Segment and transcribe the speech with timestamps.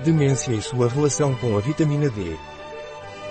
[0.00, 2.36] Demência e sua relação com a vitamina D.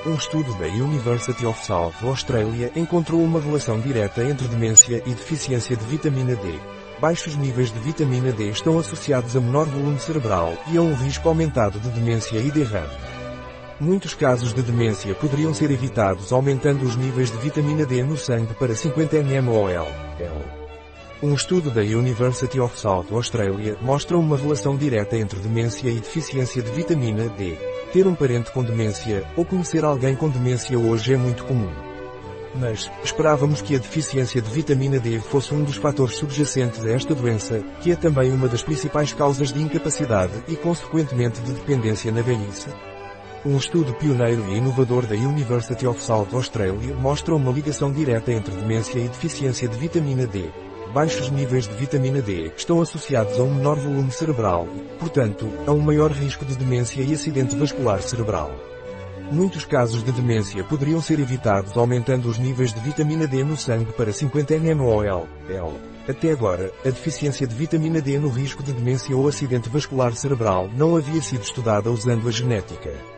[0.06, 5.76] Um estudo da University of South Australia encontrou uma relação direta entre demência e deficiência
[5.76, 6.60] de vitamina D.
[7.00, 11.28] Baixos níveis de vitamina D estão associados a menor volume cerebral e a um risco
[11.28, 12.96] aumentado de demência e derrame.
[13.80, 18.54] Muitos casos de demência poderiam ser evitados aumentando os níveis de vitamina D no sangue
[18.54, 20.63] para 50 mmol.
[21.24, 26.62] Um estudo da University of South Australia mostra uma relação direta entre demência e deficiência
[26.62, 27.58] de vitamina D.
[27.94, 31.72] Ter um parente com demência, ou conhecer alguém com demência hoje é muito comum.
[32.60, 37.16] Mas, esperávamos que a deficiência de vitamina D fosse um dos fatores subjacentes a esta
[37.16, 42.22] doença, que é também uma das principais causas de incapacidade e consequentemente de dependência na
[42.22, 42.68] velhice?
[43.46, 48.54] Um estudo pioneiro e inovador da University of South Australia mostra uma ligação direta entre
[48.54, 50.52] demência e deficiência de vitamina D
[50.94, 54.68] baixos níveis de vitamina D estão associados a um menor volume cerebral
[55.04, 58.52] portanto, a um maior risco de demência e acidente vascular cerebral.
[59.32, 63.92] Muitos casos de demência poderiam ser evitados aumentando os níveis de vitamina D no sangue
[63.94, 65.28] para 50 mmol.
[66.08, 70.70] Até agora, a deficiência de vitamina D no risco de demência ou acidente vascular cerebral
[70.76, 73.13] não havia sido estudada usando a genética.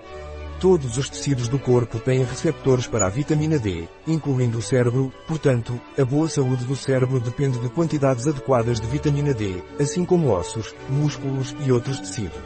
[0.65, 5.79] Todos os tecidos do corpo têm receptores para a vitamina D, incluindo o cérebro, portanto,
[5.95, 10.73] a boa saúde do cérebro depende de quantidades adequadas de vitamina D, assim como ossos,
[10.89, 12.41] músculos e outros tecidos.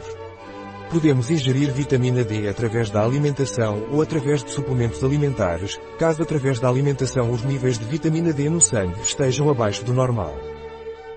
[0.90, 6.68] Podemos ingerir vitamina D através da alimentação ou através de suplementos alimentares, caso através da
[6.68, 10.36] alimentação os níveis de vitamina D no sangue estejam abaixo do normal.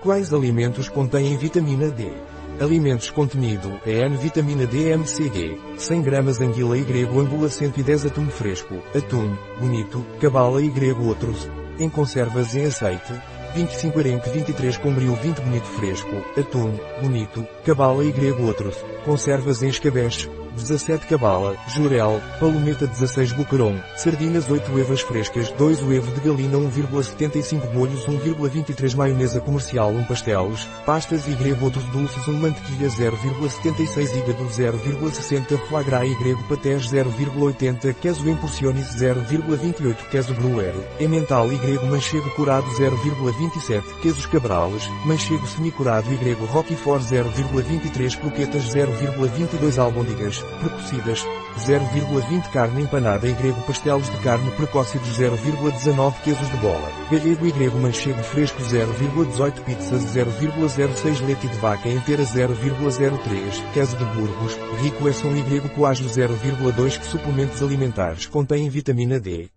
[0.00, 2.10] Quais alimentos contêm vitamina D?
[2.60, 8.76] Alimentos contenido EN vitamina D MCG, 100 gramas anguila e grego angula 110 atum fresco,
[8.96, 13.12] atum, bonito, cabala e grego outros, em conservas em azeite,
[13.56, 19.68] 25 arenque 23 combril 20 bonito fresco, atum, bonito, cabala e grego outros, conservas em
[19.68, 26.56] escabeche, 17 cabala, jurel, palometa 16 bucaron, sardinhas 8 evas frescas, 2 uevo de galina
[26.58, 34.16] 1,75 molhos 1,23 maionesa comercial 1 pastelos, pastas e grego outros dulces 1 mantequilha 0,76
[34.16, 41.52] hígado 0,60 foie gras e grego patés 0,80 queso em porções 0,28 queso gruer, emmental
[41.52, 49.78] e grego manchego curado 0,27 quesos cabrales, manchego semicurado e grego roquefort 0,23 croquetas 0,22
[49.78, 51.24] albôndigas, precocidas,
[51.58, 57.52] 0,20 carne empanada e grego pastelos de carne precócidos 0,19 queijos de bola, galego e
[57.52, 65.08] grego manchego fresco 0,18 pizzas 0,06 leite de vaca inteira 0,03 queso de burgos, rico
[65.08, 69.48] é som e grego coágio 0,2 que suplementos alimentares contêm vitamina D.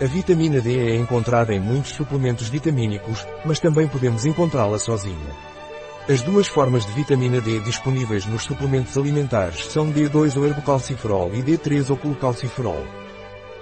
[0.00, 5.53] A vitamina D é encontrada em muitos suplementos vitamínicos, mas também podemos encontrá-la sozinha.
[6.06, 11.42] As duas formas de vitamina D disponíveis nos suplementos alimentares são D2 ou herbocalciferol e
[11.42, 12.84] D3 ou colocalciferol.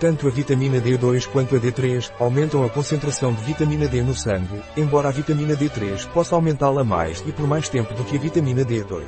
[0.01, 4.61] Tanto a vitamina D2 quanto a D3 aumentam a concentração de vitamina D no sangue,
[4.77, 8.65] embora a vitamina D3 possa aumentá-la mais e por mais tempo do que a vitamina
[8.65, 9.05] D2.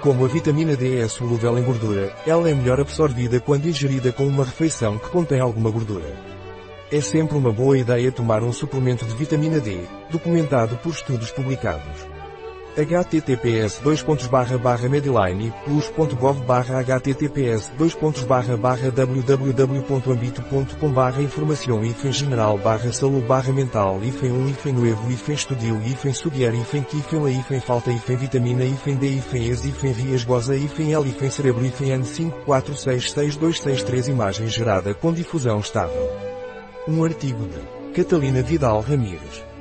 [0.00, 4.26] Como a vitamina D é solúvel em gordura, ela é melhor absorvida quando ingerida com
[4.26, 6.10] uma refeição que contém alguma gordura.
[6.90, 12.08] É sempre uma boa ideia tomar um suplemento de vitamina D, documentado por estudos publicados
[12.76, 13.80] https
[14.90, 16.38] medlineplus.gov
[16.86, 17.70] https
[18.94, 26.14] www.ambito.com informação hífen general barra saúde barra mental hífen 1 hífen novo hífen estudio hífen
[26.14, 30.54] subier hífen hífen la hífen falta hífen vitamina hífen D hífen ex hífen rias goza
[30.54, 36.10] hífen L hífen cerebro hífen N 54666263 imagem gerada com difusão estável.
[36.88, 37.60] Um artigo de
[37.94, 39.44] Catalina Vidal Ramírez,